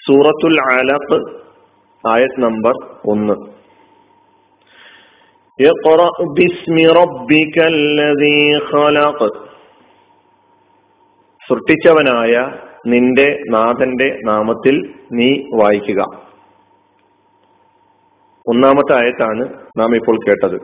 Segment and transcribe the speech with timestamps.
[0.00, 1.18] സൂറത്തുൽ അലഖ്
[2.04, 3.36] ആയത് നമ്പർ ഒന്ന്
[5.58, 6.00] اقرأ
[6.36, 8.40] باسم ربك الذي
[8.70, 9.20] خلق
[11.42, 12.34] സൃഷ്ടിച്ചവനായ
[12.86, 14.76] നിന്റെ നാഥന്റെ നാമത്തിൽ
[15.12, 15.28] നീ
[15.60, 16.00] വായിക്കുക
[18.46, 19.44] ഒന്നാമത്തെ ആയത്താണ്
[19.78, 20.58] നാം ഇപ്പോൾ കേട്ടത്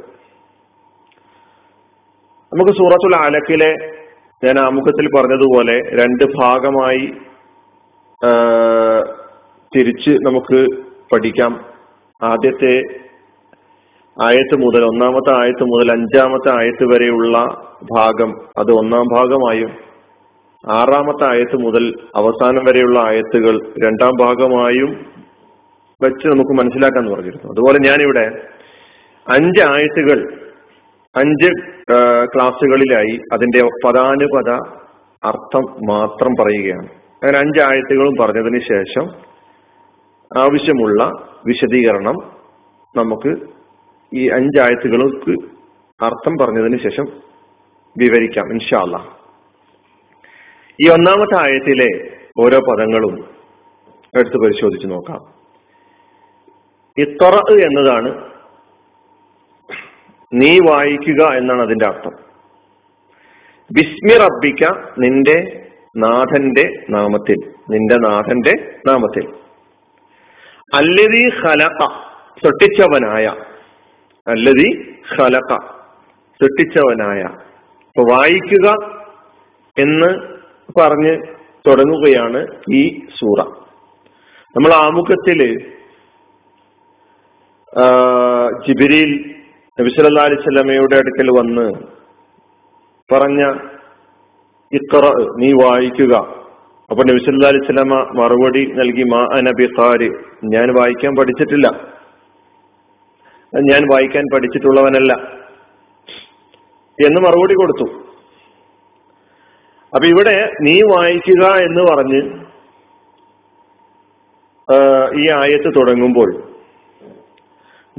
[2.53, 3.71] നമുക്ക് സൂറത്തുൽ അലക്കിലെ
[4.45, 7.07] ഞാൻ ആമുഖത്തിൽ പറഞ്ഞതുപോലെ രണ്ട് ഭാഗമായി
[9.73, 10.61] തിരിച്ച് നമുക്ക്
[11.13, 11.53] പഠിക്കാം.
[12.23, 12.75] ആദ്യത്തെ
[14.17, 17.37] ആയത്ത് മുതൽ ഒന്നാമത്തെ ആയത്ത് മുതൽ അഞ്ചാമത്തെ ആയത്ത് വരെയുള്ള
[17.97, 19.73] ഭാഗം അത് ഒന്നാം ഭാഗമായും
[20.65, 21.85] ആറാമത്തെ ആയത്ത് മുതൽ
[22.17, 24.91] അവസാനം വരെയുള്ള ആയത്തുകൾ രണ്ടാം ഭാഗമായും
[26.01, 27.53] വെച്ച് നമുക്ക് മനസ്സിലാക്കാൻ പറഞ്ഞിരുന്നു.
[27.53, 28.27] അതുപോലെ ഞാനിവിടെ
[29.27, 30.19] അഞ്ച് ആയത്തുകൾ
[31.19, 31.51] അഞ്ച്
[32.35, 34.51] ക്ലാസ്സുകളിലായി അതിന്റെ പദാനുപത
[35.25, 36.89] അർത്ഥം മാത്രം പറയുകയാണ്.
[37.13, 39.07] അങ്ങനെ അഞ്ച് ആയത്തുകളും പറഞ്ഞതിന് ശേഷം
[40.39, 41.03] ആവശ്യമുള്ള
[41.47, 42.17] വിശദീകരണം
[42.97, 43.33] നമുക്ക്
[44.15, 45.35] ഈ അഞ്ചായത്തുകൾക്ക്
[46.01, 47.07] അർത്ഥം പറഞ്ഞതിന് ശേഷം
[47.97, 48.97] വിവരിക്കാം ഇൻഷാല്ല
[50.79, 51.91] ഈ ഒന്നാമത്തെ ആയത്തിലെ
[52.41, 53.15] ഓരോ പദങ്ങളും
[54.19, 55.23] എടുത്ത് പരിശോധിച്ച് നോക്കാം.
[56.99, 58.11] ഇത്തറ എന്നതാണ്
[60.33, 62.15] നീ വായിക്കുക എന്നാണ് അതിന്റെ അർത്ഥം.
[63.73, 64.63] ബിസ്മി റബ്ബിക്ക
[64.99, 65.39] നിന്റെ
[65.97, 67.39] നാഥന്റെ നാമത്തിൽ
[67.71, 68.53] നിന്റെ നാഥന്റെ
[68.87, 69.25] നാമത്തിൽ.
[70.75, 71.79] അല്ലതി ഖലഖ
[72.43, 73.27] സൃഷ്ടിച്ചവനായ
[74.29, 74.71] അല്ലതി
[75.13, 75.51] ഖലഖ
[76.41, 77.23] സൃഷ്ടിച്ചവനായ.
[77.89, 78.69] അപ്പൊ വായിക്കുക
[79.77, 80.11] എന്ന്
[80.81, 81.15] പറഞ്ഞ്
[81.67, 82.83] തുടങ്ങുകയാണ് ഈ
[83.19, 83.41] സൂറ.
[84.55, 85.41] നമ്മൾ ആമുഖത്തിൽ
[88.67, 89.11] ജിബിരിൽ
[89.79, 91.65] നബിസല്ലാ അലിസ്വല്ലമയുടെ അടുക്കൽ വന്ന്
[93.11, 93.43] പറഞ്ഞ
[94.73, 95.03] ഇത്ര
[95.43, 96.15] നീ വായിക്കുക.
[96.91, 100.09] അപ്പൊ നബിസല്ലാ അലിസ്വലമ മറുപടി നൽകി മാ അനബി ഖാര്
[100.55, 101.69] ഞാൻ വായിക്കാൻ പഠിച്ചിട്ടില്ല.
[103.53, 105.13] ഞാൻ വായിക്കാൻ പഠിച്ചിട്ടുള്ളവനല്ല
[106.99, 107.87] എന്ന് മറുപടി കൊടുത്തു.
[109.95, 110.37] അപ്പൊ ഇവിടെ
[110.67, 112.23] നീ വായിക്കുക എന്ന് പറഞ്ഞ്
[115.23, 116.31] ഈ ആയത്ത് തുടങ്ങുമ്പോൾ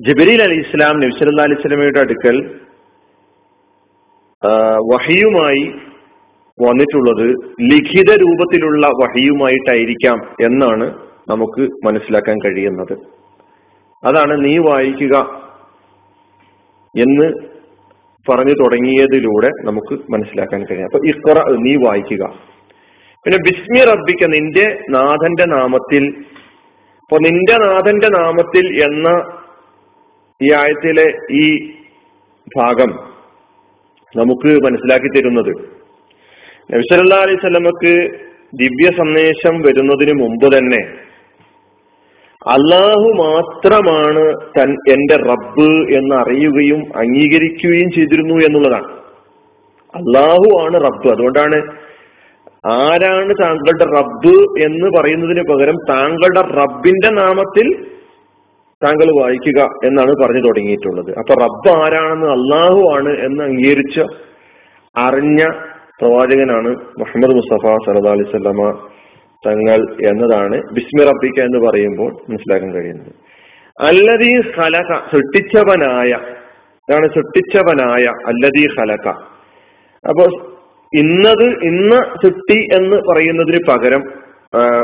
[0.07, 2.35] ജബരീൽ അലി ഇസ്ലാം നബ്സല്ലാ അലൈഹി സ്വലമയുടെ അടുക്കൽ
[4.91, 5.63] വഹിയുമായി
[6.57, 7.25] വന്നിട്ടുള്ളത്
[7.71, 10.85] ലിഖിത രൂപത്തിലുള്ള വഹിയുമായിട്ടായിരിക്കാം എന്നാണ്
[11.31, 12.93] നമുക്ക് മനസ്സിലാക്കാൻ കഴിയുന്നത്.
[14.03, 15.15] അതാണ് നീ വായിക്കുക
[16.95, 17.27] എന്ന്
[18.29, 22.23] പറഞ്ഞു തുടങ്ങിയതിലൂടെ നമുക്ക് മനസ്സിലാക്കാൻ കഴിയും അപ്പൊ ഇക്കറ നീ വായിക്കുക.
[23.25, 26.03] പിന്നെ ബിസ്മി റബ്ബിക്ക നിന്റെ നാഥന്റെ നാമത്തിൽ
[27.01, 29.09] അപ്പൊ നിന്റെ നാഥന്റെ നാമത്തിൽ എന്ന
[30.43, 31.71] ഈ ആയത്തിലെ ഈ
[32.57, 32.91] ഭാഗം
[34.15, 35.49] നമുക്ക് മനസ്സിലാക്കി തരുന്നത്.
[36.73, 37.93] നബിസല്ലാ അലൈഹി സ്വലമക്ക്
[38.53, 40.81] ദിവ്യ സന്ദേശം വരുന്നതിന് മുമ്പ് തന്നെ
[42.51, 44.23] അള്ളാഹു മാത്രമാണ്
[44.57, 45.67] തൻ എന്റെ റബ്ബ്
[45.97, 48.89] എന്ന് അറിയുകയും അംഗീകരിക്കുകയും ചെയ്തിരുന്നു എന്നുള്ളതാണ്.
[49.95, 51.07] അള്ളാഹു ആണ് റബ്ബ്.
[51.11, 51.59] അതുകൊണ്ടാണ്
[52.71, 54.35] ആരാണ് താങ്കളുടെ റബ്ബ്
[54.65, 57.67] എന്ന് പറയുന്നതിന് പകരം താങ്കളുടെ റബ്ബിന്റെ നാമത്തിൽ
[58.83, 61.11] താങ്കൾ വായിക്കുക എന്നാണ് പറഞ്ഞു തുടങ്ങിയിട്ടുള്ളത്.
[61.19, 63.99] അപ്പൊ റബ്ബ് ആരാണെന്ന് അള്ളാഹു ആണ് എന്ന് അംഗീകരിച്ച
[64.95, 65.41] അറിഞ്ഞ
[66.01, 66.69] പ്രവാചകനാണ്
[66.99, 68.67] മുഹമ്മദ് മുസ്തഫ സലദ് അലൈവല്ലമ
[69.43, 69.79] തങ്ങൾ
[70.09, 73.11] എന്നതാണ് ബിസ്മി റബ്ബിക്ക എന്ന് പറയുമ്പോൾ മനസ്സിലാക്കാൻ കഴിയുന്നത്.
[73.79, 76.11] അല്ലതീ ഹലക സൃഷ്ടിച്ചവനായ
[76.89, 79.07] ഇതാണ് സൃഷ്ടിച്ചവനായ അല്ലതീ ഹലക
[80.03, 80.25] അപ്പൊ
[80.93, 84.03] ഇന്നത് ഇന്ന സൃഷ്ടി എന്ന് പറയുന്നതിന് പകരം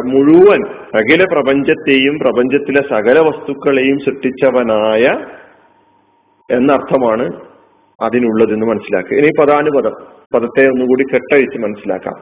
[0.06, 5.26] മുഴുവൻ അഖില പ്രപഞ്ചത്തെയും പ്രപഞ്ചത്തിലെ സകല വസ്തുക്കളെയും സൃഷ്ടിച്ചവനായ
[6.52, 7.42] എന്നർത്ഥമാണ്
[8.02, 9.18] അതിനുള്ളതെന്ന് മനസ്സിലാക്കുക.
[9.18, 9.94] ഇനി പദാനുപദം
[10.34, 12.14] പദത്തെ ഒന്നുകൂടി കെട്ടഴിച്ച് മനസ്സിലാക്കാം.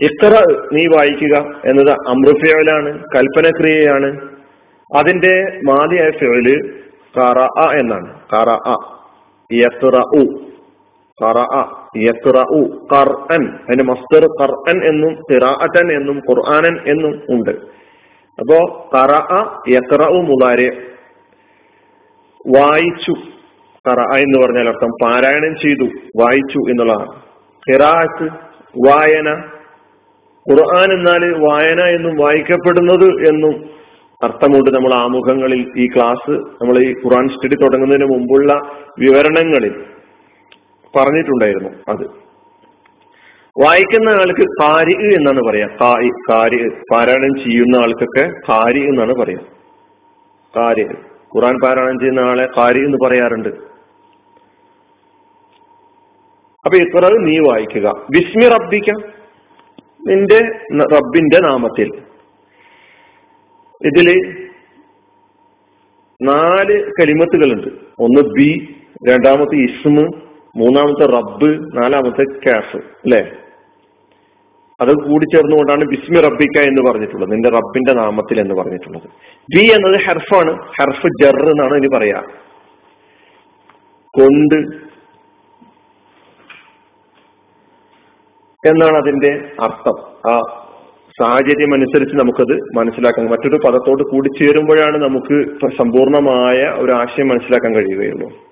[0.00, 4.28] ഇത്ര നീ വായിക്കുക എന്നത് അമൃഫിയലാണ് കൽപ്പനക്രിയയാണ്.
[4.98, 6.80] അതിന്റെ മാതിയായ ഫിയൽ
[7.18, 7.38] കറ
[7.78, 8.20] എന്നാണ്.
[8.32, 8.76] കറ അ
[13.66, 17.52] അതിന്റെ മസ്തർ ഖർഅൻ എന്നും തിറാഅൻ എന്നും ഖുർആനൻ എന്നും ഉണ്ട്.
[18.38, 18.58] അപ്പോ
[18.94, 19.30] ഖറഅ
[19.74, 20.68] യഖറഉ മുലാരി
[22.56, 23.14] വായിച്ചു.
[23.84, 25.86] ഖറഅ എന്ന് പറഞ്ഞാൽ അർത്ഥം പാരായണം ചെയ്തു
[26.20, 27.14] വായിച്ചു എന്നുള്ളതാണ്.
[27.66, 28.26] തിറാഅത്ത്
[28.86, 29.28] വായന
[30.46, 33.54] ഖുർആൻ എന്നാൽ വായന എന്നും വായിക്കപ്പെടുന്നത് എന്നും
[34.22, 38.50] അർത്ഥമുണ്ട് നമ്മൾ ആമുഖങ്ങളിൽ ഈ ക്ലാസ് നമ്മൾ ഈ ഖുർആൻ സ്റ്റഡി തുടങ്ങുന്നതിന് മുമ്പുള്ള
[38.98, 39.74] വിവരണങ്ങളിൽ.
[40.96, 42.22] പറഞ്ഞിട്ടുണ്ടായിരുന്നു അത്.
[43.58, 45.66] വായിക്കുന്ന ആൾക്ക് കാരി എന്നാണ് പറയാ.
[45.66, 49.38] കായി കാരി പാരായണം ചെയ്യുന്ന ആൾക്കൊക്കെ കാരി എന്നാണ് പറയാ.
[50.56, 50.84] കാരി
[51.36, 53.48] ഖുറാൻ പാരായണം ചെയ്യുന്ന ആളെ കാരി എന്ന് പറയാറുണ്ട്.
[56.64, 58.06] അപ്പൊ ഇത്ര നീ വായിക്കുക.
[58.10, 58.90] വിസ്മി റബ്ബിക്ക
[60.08, 60.38] നിന്റെ
[60.84, 62.02] റബ്ബിന്റെ നാമത്തിൽ.
[63.86, 64.38] ഇതിൽ
[66.22, 67.68] നാല് കലിമത്തുകളുണ്ട്.
[67.98, 68.76] ഒന്ന് ബി
[69.08, 73.32] രണ്ടാമത്തെ ഇസ്മ് മൂന്നാമത്തെ റബ്ബ് നാലാമത്തെ കാഫ് അല്ലെ?
[74.80, 79.08] അത് കൂടി ചേർന്നുകൊണ്ടാണ് ബിസ്മി റബ്ബിക്ക എന്ന് പറഞ്ഞിട്ടുള്ളത് നിന്റെ റബ്ബിന്റെ നാമത്തിൽ എന്ന് പറഞ്ഞിട്ടുള്ളത്.
[79.56, 82.22] ബി എന്നത് ഹെർഫാണ് ഹെർഫ് ജർ എന്നാണ് ഇനി പറയാ.
[84.18, 84.58] കൊണ്ട്
[88.68, 90.28] എന്നാണ് അതിന്റെ അർത്ഥം?
[90.30, 90.40] ആ
[91.20, 98.51] സാഹചര്യം അനുസരിച്ച് നമുക്കത് മനസ്സിലാക്കാൻ മറ്റൊരു പദത്തോട് കൂടി ചേരുമ്പോഴാണ് നമുക്ക് സമ്പൂർണമായ ഒരു ആശയം മനസ്സിലാക്കാൻ കഴിയുകയുള്ളൂ.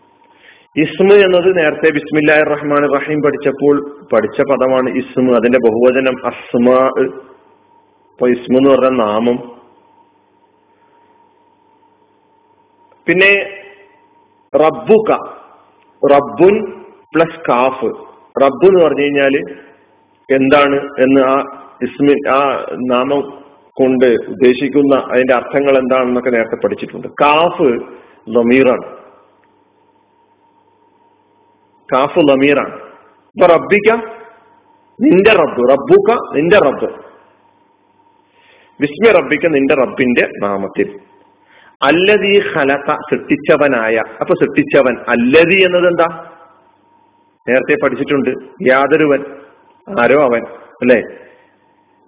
[0.76, 3.76] ഇസ്മ എന്നത് നേരത്തെ ബിസ്മില്ലാഹിർ റഹ്മാൻ റഹീം പഠിച്ചപ്പോൾ
[4.12, 5.34] പഠിച്ച പദമാണ് ഇസ്മ.
[5.36, 6.68] അതിന്റെ ബഹുവചനം അസ്മ
[7.04, 9.38] ഇപ്പൊ ഇസ്മ എന്ന് പറഞ്ഞ നാമം.
[13.08, 13.32] പിന്നെ
[14.54, 15.10] റബ്ബുക
[16.12, 16.82] റബ്ബുൻ
[17.14, 17.90] പ്ലസ് കാഫ്.
[18.44, 19.36] റബ്ബ് എന്ന് പറഞ്ഞു കഴിഞ്ഞാൽ
[20.28, 21.36] എന്താണ് എന്ന് ആ
[21.82, 22.40] ഇസ്മി ആ
[22.84, 23.22] നാമം
[23.72, 27.08] കൊണ്ട് ഉദ്ദേശിക്കുന്ന അതിന്റെ അർത്ഥങ്ങൾ എന്താണെന്നൊക്കെ നേരത്തെ പഠിച്ചിട്ടുണ്ട്.
[27.08, 27.68] കാഫ്
[28.36, 28.99] ലമീറാണ്
[31.92, 32.74] കാഫ് ലമീറാണ്
[33.36, 33.90] ഇപ്പൊ റബ്ബിക്ക
[34.98, 36.88] നിന്റെ റബ്ബ് റബ്ബുക്ക നിന്റെ റബ്ബ്.
[38.80, 40.88] വിസ്മി റബ്ബിക്ക നിന്റെ റബ്ബിന്റെ നാമത്തിൽ.
[41.82, 46.08] അല്ലതീ ഖലക സൃഷ്ടിച്ചവനായ അപ്പൊ സൃഷ്ടിച്ചവൻ അല്ലതി എന്നത് എന്താ
[47.46, 48.30] നേരത്തെ പഠിച്ചിട്ടുണ്ട്
[48.68, 49.20] യാതൊരുവൻ
[49.88, 50.42] ആരോ അവൻ
[50.82, 50.98] അല്ലെ?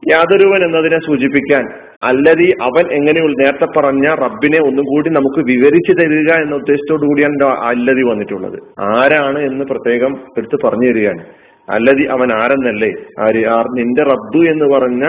[0.02, 1.64] യാതൊരുവൻ എന്നതിനെ സൂചിപ്പിക്കാൻ
[2.02, 8.02] അല്ലതി അവൻ എങ്ങനെയുള്ള നേരത്തെ പറഞ്ഞ റബ്ബിനെ ഒന്നും കൂടി നമുക്ക് വിവരിച്ചു തരിക എന്ന ഉദ്ദേശത്തോടു കൂടിയാണ് അല്ലതി
[8.02, 8.58] വന്നിട്ടുള്ളത്.
[8.80, 11.24] ആരാണ് എന്ന് പ്രത്യേകം എടുത്ത് പറഞ്ഞു തരികയാണ്.
[11.70, 12.92] അല്ലതി അവൻ ആരെന്നല്ലേ?
[13.20, 13.44] ആര്
[13.78, 15.04] നിന്റെ റബ്ബ് എന്ന് പറഞ്ഞ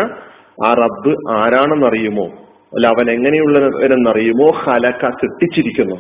[0.66, 2.26] ആ റബ്ബ് ആരാണെന്നറിയുമോ?
[2.74, 4.52] അല്ല അവൻ എങ്ങനെയുള്ളവരെന്നറിയുമോ?
[4.52, 5.96] ഹലക്ക സൃഷ്ടിച്ചിരിക്കുന്നു.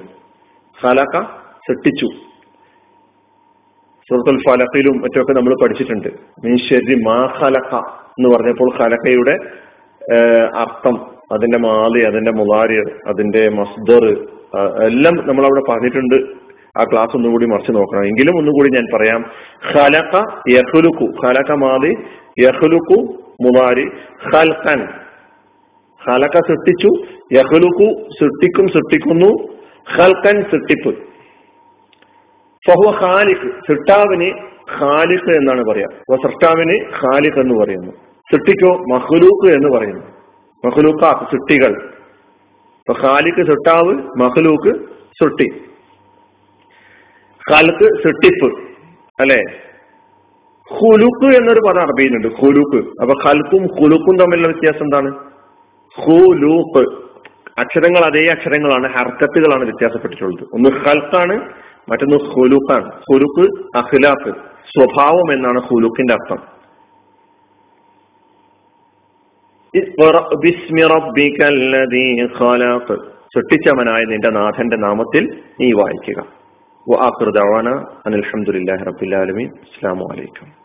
[0.81, 1.21] ഹലക്ക
[1.67, 2.05] സൃഷ്ടിച്ചു.
[4.09, 6.07] സുഹൃത്തുൽ ഫലഖയിലും മറ്റൊക്കെ നമ്മൾ പഠിച്ചിട്ടുണ്ട്.
[6.45, 7.75] മീൻ ശരി മാ ഹലക്ക
[8.19, 9.37] എന്ന് പറഞ്ഞപ്പോൾ ഹലക്കയുടെ
[10.55, 14.27] അർത്ഥം അതിന്റെ മാലി അതിന്റെ മുലാരി അതിന്റെ മസ്ദർ
[14.83, 16.15] എല്ലാം നമ്മൾ അവിടെ പറഞ്ഞിട്ടുണ്ട്.
[16.79, 18.05] ആ ക്ലാസ് ഒന്നുകൂടി മറിച്ച് നോക്കണം.
[18.05, 19.31] എങ്കിലും ഒന്നുകൂടി ഞാൻ പറയാം.
[19.73, 21.93] ഖലക യഹുലുക്കു ഖലക മാലി
[22.39, 23.01] യഹുലുക്കു
[23.41, 23.85] മുലാരി
[24.33, 24.87] ഖൽഖൻ.
[26.09, 26.87] ഖലക സൃഷ്ടിച്ചു.
[27.33, 29.47] യഹുലുക്കു സൃഷ്ടിക്കും സൃഷ്ടിക്കുന്നു.
[29.97, 30.95] ഖൽഖൻ സൃഷ്ടിപ്പ്.
[32.67, 33.51] ഫഹുവ ഖാലിഖ്.
[33.51, 34.31] സൃഷ്ടാവിന്
[34.79, 35.87] ഖാലിഖ് എന്നാണ് പറയാ.
[36.15, 38.12] സൃഷ്ടാവിന് ഖാലിഖ് എന്ന് പറയുന്നു.
[38.33, 40.05] സൃഷ്ടിക്കോ മഹ്ലൂക്ക് എന്ന് പറയുന്നു.
[40.65, 41.89] മഹ്ലൂക്ക സൃഷ്ടികൾ.
[42.79, 44.85] ഇപ്പൊ ഖാലിക്ക് സൃഷ്ടാവ് മഹ്ലൂക്ക്
[45.23, 45.49] സൃഷ്ടി.
[47.51, 48.59] ഖാലിഖ് സൃഷ്ടിപ്പ്
[49.21, 49.41] അല്ലെ?
[50.73, 55.15] ഹുലുക്ക് എന്നൊരു പദം അറബിയിലുണ്ട് ഹുലുക്ക് അപ്പൊ ഖൽക്കും ഹുലുക്കും തമ്മിലുള്ള വ്യത്യാസം എന്താണ്?
[56.01, 57.03] ഹുലൂക്ക്
[57.59, 60.47] അക്ഷരങ്ങൾ അതേ അക്ഷരങ്ങളാണ് ഹർക്കത്തുകളാണ് വ്യത്യാസപ്പെട്ടിട്ടുള്ളത്.
[60.53, 61.49] ഒന്ന് ഖൽക്കാണ്
[61.89, 64.33] മറ്റൊന്ന് ഹുലുക്കാണ് ഹുലുക്ക് അഖ്ലാഖ്.
[64.47, 66.52] സ്വഭാവം എന്നാണ് ഹുലുക്കിന്റെ അർത്ഥം.
[73.35, 76.25] സൃഷ്ടിച്ചവനായ നിന്റെ നാഥന്റെ നാമത്തിൽ നീ വായിക്കുക.
[78.05, 80.62] അനിൽഹമുല്ലാ റബുലാലമീൻ അസ്സാം വലൈക്കും